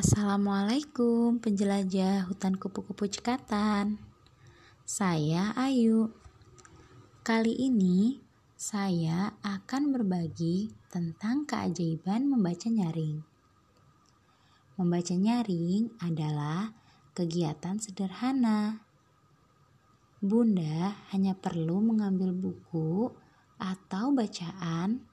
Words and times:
Assalamualaikum 0.00 1.44
penjelajah 1.44 2.24
hutan 2.24 2.56
kupu-kupu 2.56 3.04
cekatan. 3.04 4.00
Saya 4.88 5.52
Ayu. 5.52 6.08
Kali 7.20 7.52
ini 7.52 8.16
saya 8.56 9.36
akan 9.44 9.92
berbagi 9.92 10.72
tentang 10.88 11.44
keajaiban 11.44 12.32
membaca 12.32 12.72
nyaring. 12.72 13.20
Membaca 14.80 15.12
nyaring 15.12 15.92
adalah 16.00 16.72
kegiatan 17.12 17.76
sederhana. 17.76 18.80
Bunda 20.24 20.96
hanya 21.12 21.36
perlu 21.36 21.76
mengambil 21.84 22.32
buku 22.32 23.12
atau 23.60 24.16
bacaan 24.16 25.04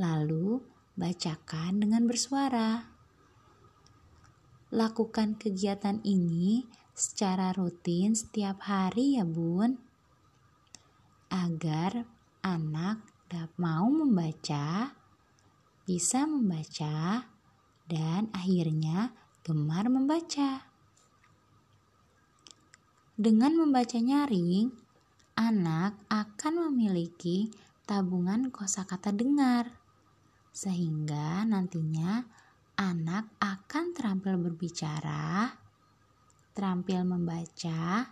lalu 0.00 0.64
bacakan 0.96 1.84
dengan 1.84 2.08
bersuara 2.08 2.93
Lakukan 4.74 5.38
kegiatan 5.38 6.02
ini 6.02 6.66
secara 6.98 7.54
rutin 7.54 8.18
setiap 8.18 8.66
hari 8.66 9.14
ya 9.14 9.22
bun. 9.22 9.78
Agar 11.30 12.02
anak 12.42 13.14
mau 13.58 13.86
membaca, 13.86 14.94
bisa 15.86 16.26
membaca, 16.26 17.30
dan 17.86 18.26
akhirnya 18.34 19.14
gemar 19.46 19.86
membaca. 19.86 20.66
Dengan 23.14 23.54
membaca 23.54 23.94
nyaring, 23.94 24.74
anak 25.38 25.94
akan 26.10 26.70
memiliki 26.70 27.54
tabungan 27.86 28.50
kosakata 28.50 29.14
dengar, 29.14 29.78
sehingga 30.50 31.46
nantinya 31.46 32.26
anak 32.74 33.30
akan 33.38 33.94
terampil 33.94 34.34
berbicara, 34.38 35.54
terampil 36.54 37.06
membaca, 37.06 38.10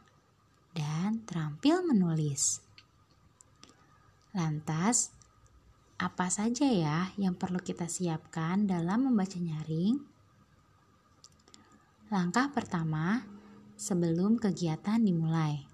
dan 0.72 1.22
terampil 1.26 1.82
menulis. 1.84 2.62
Lantas, 4.32 5.12
apa 6.00 6.26
saja 6.32 6.66
ya 6.66 7.12
yang 7.20 7.36
perlu 7.36 7.60
kita 7.60 7.86
siapkan 7.86 8.64
dalam 8.64 9.10
membaca 9.10 9.36
nyaring? 9.36 10.00
Langkah 12.08 12.48
pertama, 12.50 13.22
sebelum 13.76 14.38
kegiatan 14.38 15.02
dimulai. 15.02 15.64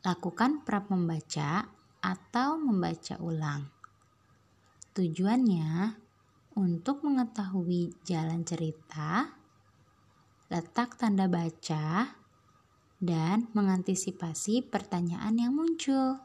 Lakukan 0.00 0.64
prap 0.64 0.88
membaca 0.88 1.68
atau 2.00 2.56
membaca 2.56 3.20
ulang. 3.20 3.68
Tujuannya 4.96 5.94
untuk 6.58 7.06
mengetahui 7.06 7.94
jalan 8.02 8.42
cerita, 8.42 9.36
letak 10.50 10.98
tanda 10.98 11.30
baca, 11.30 12.16
dan 13.00 13.48
mengantisipasi 13.56 14.66
pertanyaan 14.68 15.34
yang 15.40 15.56
muncul. 15.56 16.20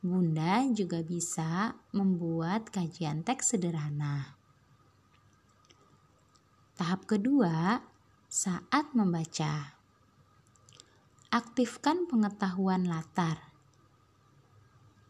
Bunda 0.00 0.64
juga 0.72 1.04
bisa 1.04 1.76
membuat 1.92 2.72
kajian 2.72 3.20
teks 3.20 3.52
sederhana. 3.56 4.36
Tahap 6.76 7.04
kedua, 7.04 7.84
saat 8.24 8.96
membaca. 8.96 9.76
Aktifkan 11.28 12.08
pengetahuan 12.08 12.88
latar. 12.88 13.52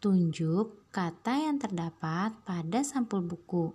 Tunjuk 0.03 0.80
kata 0.91 1.47
yang 1.47 1.55
terdapat 1.55 2.35
pada 2.43 2.83
sampul 2.83 3.23
buku, 3.23 3.71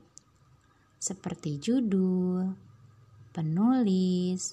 seperti 1.01 1.57
judul, 1.57 2.53
penulis, 3.33 4.53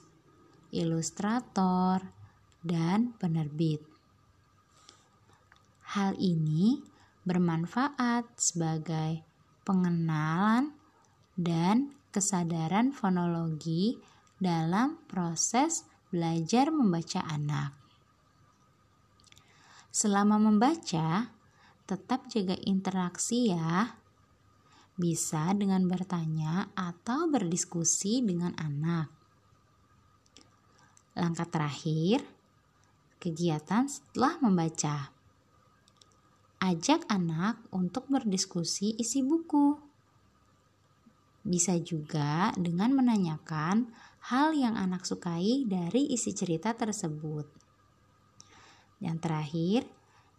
ilustrator, 0.72 2.00
dan 2.64 3.12
penerbit. 3.20 3.84
Hal 5.92 6.16
ini 6.16 6.80
bermanfaat 7.28 8.32
sebagai 8.40 9.28
pengenalan 9.68 10.72
dan 11.36 11.92
kesadaran 12.16 12.96
fonologi 12.96 14.00
dalam 14.40 15.04
proses 15.12 15.84
belajar 16.16 16.72
membaca 16.72 17.28
anak. 17.28 17.76
Selama 19.92 20.40
membaca, 20.40 21.33
tetap 21.84 22.32
jaga 22.32 22.56
interaksi 22.64 23.52
ya. 23.52 24.00
Bisa 24.94 25.52
dengan 25.58 25.90
bertanya 25.90 26.70
atau 26.78 27.26
berdiskusi 27.26 28.22
dengan 28.22 28.54
anak. 28.62 29.10
Langkah 31.18 31.50
terakhir, 31.50 32.26
kegiatan 33.18 33.86
setelah 33.90 34.38
membaca. 34.42 35.14
Ajak 36.64 37.04
anak 37.12 37.60
untuk 37.76 38.08
berdiskusi 38.08 38.96
isi 38.96 39.20
buku. 39.22 39.76
Bisa 41.44 41.76
juga 41.84 42.56
dengan 42.56 42.96
menanyakan 42.96 43.92
hal 44.32 44.56
yang 44.56 44.80
anak 44.80 45.04
sukai 45.04 45.68
dari 45.68 46.08
isi 46.16 46.32
cerita 46.32 46.72
tersebut. 46.72 47.44
Yang 49.04 49.18
terakhir, 49.20 49.82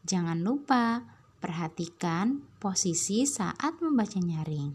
jangan 0.08 0.40
lupa 0.40 1.13
Perhatikan 1.44 2.40
posisi 2.56 3.28
saat 3.28 3.76
membaca 3.84 4.16
nyaring. 4.16 4.72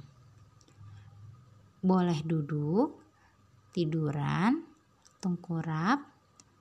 Boleh 1.82 2.22
duduk, 2.22 2.94
tiduran, 3.74 4.70
tengkurap, 5.18 5.98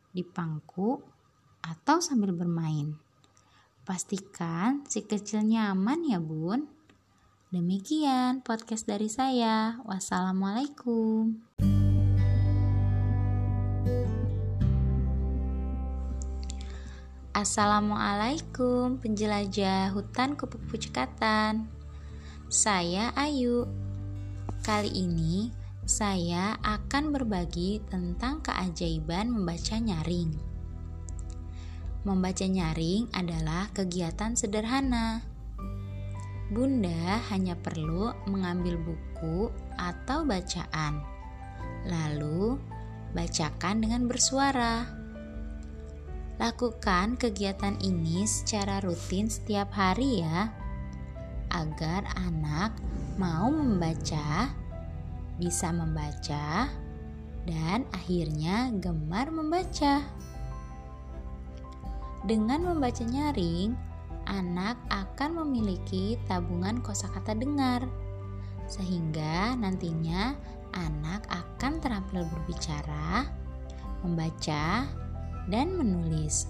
di 0.09 0.25
pangku, 0.25 0.97
atau 1.61 2.01
sambil 2.01 2.33
bermain. 2.33 2.97
Pastikan 3.85 4.89
si 4.89 5.05
kecil 5.05 5.45
nyaman 5.45 6.01
ya 6.09 6.17
bun. 6.25 6.65
Demikian 7.53 8.41
podcast 8.41 8.89
dari 8.89 9.13
saya. 9.13 9.77
Wassalamualaikum. 9.85 11.37
Assalamualaikum 17.39 18.99
penjelajah 18.99 19.95
hutan 19.95 20.35
kupu-kupu 20.35 20.75
cekatan 20.75 21.71
Saya 22.51 23.15
Ayu. 23.15 23.63
Kali 24.67 24.91
ini 24.91 25.55
saya 25.87 26.59
akan 26.67 27.15
berbagi 27.15 27.79
tentang 27.87 28.43
keajaiban 28.43 29.31
membaca 29.31 29.79
nyaring. 29.79 30.35
Membaca 32.03 32.43
nyaring 32.43 33.07
adalah 33.15 33.71
kegiatan 33.71 34.35
sederhana. 34.35 35.23
Bunda 36.51 37.23
hanya 37.31 37.55
perlu 37.55 38.19
mengambil 38.27 38.83
buku 38.83 39.55
atau 39.79 40.27
bacaan 40.27 41.07
Lalu 41.87 42.59
bacakan 43.15 43.79
dengan 43.79 44.11
bersuara 44.11 44.99
Lakukan 46.39 47.19
kegiatan 47.19 47.75
ini 47.83 48.23
secara 48.23 48.79
rutin 48.79 49.27
setiap 49.27 49.75
hari 49.75 50.23
ya, 50.23 50.55
agar 51.51 52.07
anak 52.15 52.79
mau 53.19 53.51
membaca, 53.51 54.47
bisa 55.35 55.75
membaca, 55.75 56.71
dan 57.43 57.83
akhirnya 57.91 58.71
gemar 58.79 59.35
membaca. 59.35 59.99
Dengan 62.23 62.71
membaca 62.71 63.03
nyaring, 63.03 63.75
anak 64.31 64.79
akan 64.95 65.43
memiliki 65.43 66.15
tabungan 66.31 66.79
kosakata 66.87 67.35
dengar, 67.35 67.83
sehingga 68.71 69.59
nantinya 69.59 70.39
anak 70.71 71.27
akan 71.35 71.83
terampil 71.83 72.23
berbicara, 72.31 73.27
membaca, 74.07 74.87
dan 75.49 75.75
menulis. 75.75 76.47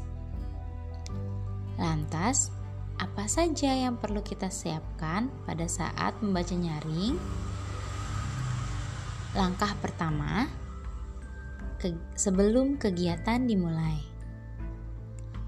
Lantas, 1.79 2.50
apa 2.99 3.31
saja 3.31 3.71
yang 3.71 3.95
perlu 4.03 4.19
kita 4.27 4.50
siapkan 4.50 5.31
pada 5.47 5.71
saat 5.71 6.19
membaca 6.19 6.50
nyaring? 6.50 7.15
Langkah 9.39 9.71
pertama, 9.79 10.50
ke, 11.79 11.95
sebelum 12.19 12.75
kegiatan 12.75 13.47
dimulai, 13.47 14.03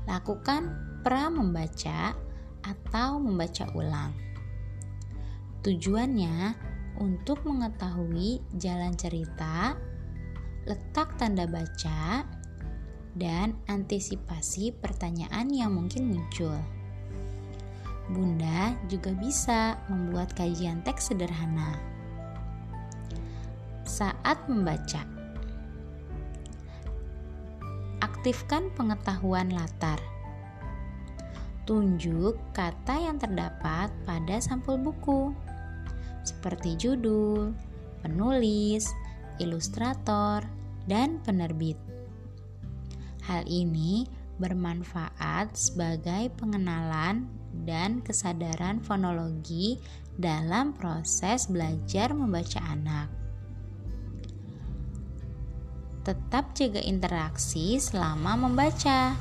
lakukan 0.06 0.70
pra 1.02 1.26
membaca 1.26 2.14
atau 2.62 3.19
membaca 3.19 3.67
ulang. 3.75 4.14
Tujuannya 5.67 6.55
untuk 7.02 7.43
mengetahui 7.43 8.47
jalan 8.55 8.94
cerita, 8.94 9.75
letak 10.70 11.19
tanda 11.19 11.50
baca, 11.50 12.23
dan 13.19 13.59
antisipasi 13.67 14.75
pertanyaan 14.77 15.51
yang 15.51 15.75
mungkin 15.75 16.15
muncul. 16.15 16.55
Bunda 18.11 18.75
juga 18.91 19.15
bisa 19.15 19.79
membuat 19.87 20.35
kajian 20.35 20.83
teks 20.83 21.15
sederhana. 21.15 21.79
Saat 23.87 24.51
membaca, 24.51 25.07
aktifkan 28.03 28.71
pengetahuan 28.75 29.55
latar. 29.55 29.99
Tunjuk 31.71 32.35
kata 32.51 32.99
yang 32.99 33.23
terdapat 33.23 33.95
pada 34.03 34.43
sampul 34.43 34.75
buku, 34.75 35.31
seperti 36.27 36.75
judul, 36.75 37.55
penulis, 38.03 38.91
ilustrator, 39.39 40.43
dan 40.91 41.23
penerbit. 41.23 41.79
Hal 43.31 43.47
ini 43.47 44.11
bermanfaat 44.43 45.55
sebagai 45.55 46.35
pengenalan 46.35 47.31
dan 47.62 48.03
kesadaran 48.03 48.82
fonologi 48.82 49.79
dalam 50.19 50.75
proses 50.75 51.47
belajar 51.47 52.11
membaca 52.11 52.59
anak. 52.67 53.06
Tetap 56.03 56.59
jaga 56.59 56.82
interaksi 56.82 57.79
selama 57.79 58.50
membaca. 58.50 59.15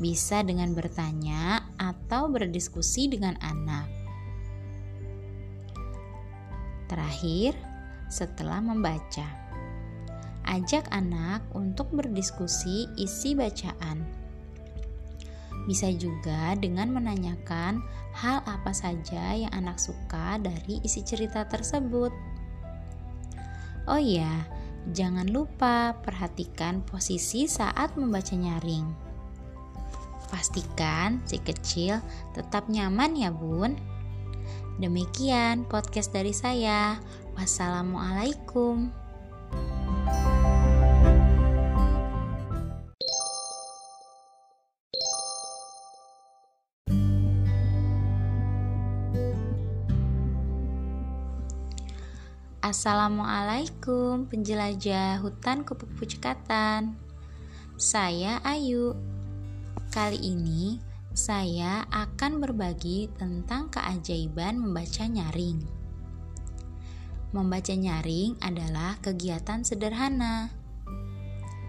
Bisa 0.00 0.40
dengan 0.40 0.72
bertanya 0.72 1.68
atau 1.76 2.32
berdiskusi 2.32 3.04
dengan 3.12 3.36
anak. 3.44 3.84
Terakhir, 6.88 7.52
setelah 8.08 8.64
membaca, 8.64 9.39
ajak 10.50 10.90
anak 10.90 11.46
untuk 11.54 11.94
berdiskusi 11.94 12.90
isi 12.98 13.38
bacaan. 13.38 14.02
Bisa 15.70 15.94
juga 15.94 16.58
dengan 16.58 16.90
menanyakan 16.90 17.78
hal 18.18 18.42
apa 18.42 18.74
saja 18.74 19.38
yang 19.38 19.52
anak 19.54 19.78
suka 19.78 20.42
dari 20.42 20.82
isi 20.82 21.06
cerita 21.06 21.46
tersebut. 21.46 22.10
Oh 23.86 24.00
iya, 24.00 24.44
Jangan 24.88 25.28
lupa 25.28 25.92
perhatikan 26.00 26.80
posisi 26.80 27.44
saat 27.44 28.00
membaca 28.00 28.32
nyaring. 28.32 28.88
Pastikan 30.32 31.20
si 31.28 31.36
kecil 31.36 32.00
tetap 32.32 32.70
nyaman 32.72 33.12
ya 33.12 33.28
bun. 33.28 33.76
Demikian 34.80 35.68
podcast 35.68 36.16
dari 36.16 36.32
saya. 36.32 36.96
Wassalamualaikum. 37.36 38.99
Assalamualaikum 52.70 54.30
penjelajah 54.30 55.18
hutan 55.18 55.66
kupu-kupu 55.66 56.06
cekatan 56.06 56.94
Saya 57.74 58.38
Ayu. 58.46 58.94
Kali 59.90 60.14
ini 60.14 60.78
saya 61.10 61.82
akan 61.90 62.38
berbagi 62.38 63.10
tentang 63.18 63.74
keajaiban 63.74 64.62
membaca 64.62 65.02
nyaring. 65.02 65.66
Membaca 67.34 67.74
nyaring 67.74 68.38
adalah 68.38 69.02
kegiatan 69.02 69.66
sederhana. 69.66 70.54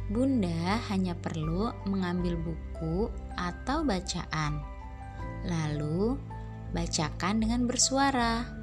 Bunda 0.06 0.86
hanya 0.94 1.18
perlu 1.18 1.74
mengambil 1.90 2.38
buku 2.38 3.10
atau 3.42 3.82
bacaan 3.82 4.62
Lalu 5.50 6.14
bacakan 6.78 7.42
dengan 7.42 7.66
bersuara 7.66 8.61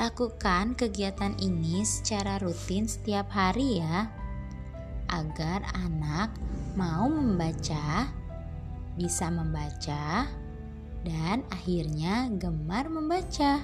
Lakukan 0.00 0.80
kegiatan 0.80 1.36
ini 1.44 1.84
secara 1.84 2.40
rutin 2.40 2.88
setiap 2.88 3.28
hari 3.28 3.84
ya, 3.84 4.08
agar 5.12 5.60
anak 5.76 6.32
mau 6.72 7.04
membaca, 7.04 8.08
bisa 8.96 9.28
membaca, 9.28 10.24
dan 11.04 11.44
akhirnya 11.52 12.32
gemar 12.32 12.88
membaca. 12.88 13.60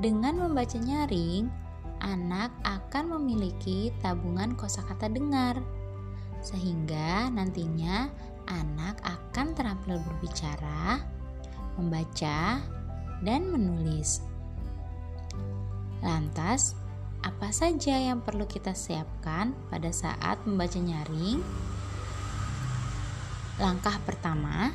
Dengan 0.00 0.40
membaca 0.40 0.80
nyaring, 0.80 1.52
anak 2.00 2.56
akan 2.64 3.20
memiliki 3.20 3.92
tabungan 4.00 4.56
kosakata 4.56 5.12
dengar, 5.12 5.60
sehingga 6.40 7.28
nantinya 7.28 8.08
anak 8.48 8.96
akan 9.04 9.52
terampil 9.52 10.00
berbicara, 10.00 11.04
membaca, 11.76 12.64
dan 13.22 13.48
menulis. 13.48 14.20
Lantas, 16.04 16.76
apa 17.24 17.50
saja 17.50 17.96
yang 17.98 18.22
perlu 18.22 18.46
kita 18.46 18.76
siapkan 18.76 19.56
pada 19.72 19.90
saat 19.90 20.42
membaca 20.46 20.78
nyaring? 20.78 21.40
Langkah 23.56 23.96
pertama, 24.04 24.70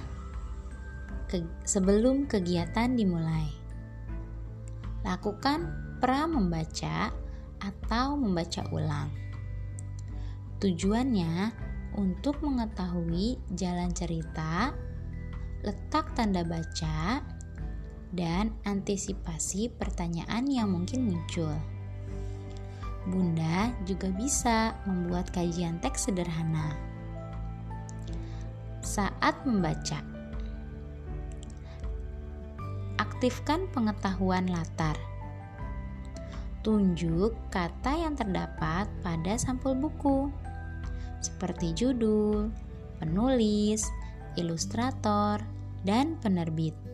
ke, 1.29 1.45
sebelum 1.63 2.25
kegiatan 2.25 2.91
dimulai, 2.97 3.47
lakukan 5.05 5.69
pra 6.01 6.25
membaca 6.25 7.13
atau 7.61 8.17
membaca 8.17 8.65
ulang. 8.73 9.09
Tujuannya 10.59 11.53
untuk 11.95 12.41
mengetahui 12.41 13.37
jalan 13.53 13.93
cerita, 13.93 14.73
letak 15.61 16.11
tanda 16.17 16.41
baca, 16.41 17.21
dan 18.11 18.51
antisipasi 18.67 19.71
pertanyaan 19.71 20.47
yang 20.47 20.71
mungkin 20.71 21.07
muncul. 21.07 21.55
Bunda 23.07 23.73
juga 23.87 24.13
bisa 24.13 24.77
membuat 24.85 25.33
kajian 25.33 25.81
teks 25.81 26.11
sederhana. 26.11 26.77
Saat 28.85 29.41
membaca, 29.47 30.03
aktifkan 33.01 33.65
pengetahuan 33.73 34.45
latar. 34.51 34.93
Tunjuk 36.61 37.33
kata 37.49 37.97
yang 37.97 38.13
terdapat 38.13 38.85
pada 39.01 39.33
sampul 39.33 39.73
buku, 39.73 40.29
seperti 41.21 41.73
judul, 41.73 42.53
penulis, 43.01 43.89
ilustrator, 44.37 45.41
dan 45.81 46.21
penerbit. 46.21 46.90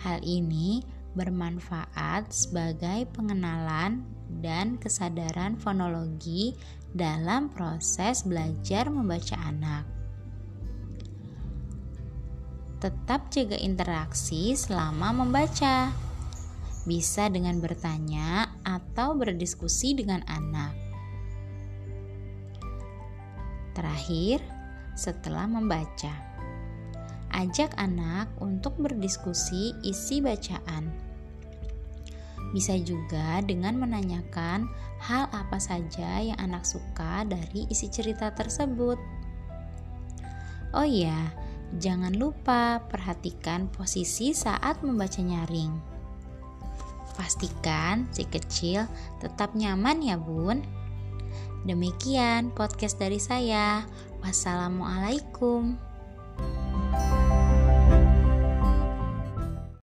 Hal 0.00 0.24
ini 0.24 0.80
bermanfaat 1.12 2.30
sebagai 2.32 3.04
pengenalan 3.12 4.06
dan 4.40 4.78
kesadaran 4.78 5.58
fonologi 5.58 6.54
dalam 6.94 7.50
proses 7.50 8.22
belajar 8.24 8.88
membaca 8.88 9.36
anak. 9.42 9.84
Tetap 12.80 13.28
jaga 13.28 13.60
interaksi 13.60 14.56
selama 14.56 15.12
membaca. 15.12 15.92
Bisa 16.88 17.28
dengan 17.28 17.60
bertanya 17.60 18.56
atau 18.64 19.12
berdiskusi 19.12 19.92
dengan 19.92 20.24
anak. 20.24 20.72
Terakhir, 23.76 24.40
setelah 24.96 25.44
membaca 25.44 26.10
ajak 27.32 27.74
anak 27.78 28.30
untuk 28.42 28.76
berdiskusi 28.78 29.74
isi 29.82 30.22
bacaan. 30.22 30.90
Bisa 32.50 32.74
juga 32.82 33.38
dengan 33.46 33.78
menanyakan 33.78 34.66
hal 34.98 35.30
apa 35.30 35.58
saja 35.62 36.18
yang 36.18 36.38
anak 36.42 36.66
suka 36.66 37.22
dari 37.24 37.66
isi 37.70 37.86
cerita 37.86 38.34
tersebut. 38.34 38.98
Oh 40.74 40.86
iya, 40.86 41.30
jangan 41.78 42.14
lupa 42.14 42.82
perhatikan 42.90 43.70
posisi 43.70 44.34
saat 44.34 44.82
membaca 44.82 45.22
nyaring. 45.22 45.72
Pastikan 47.14 48.06
si 48.10 48.26
kecil 48.26 48.86
tetap 49.18 49.54
nyaman 49.54 50.02
ya, 50.02 50.18
Bun. 50.18 50.62
Demikian 51.68 52.50
podcast 52.56 52.96
dari 52.96 53.20
saya. 53.20 53.84
Wassalamualaikum. 54.24 55.89